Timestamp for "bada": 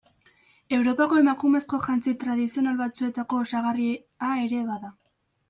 4.73-4.93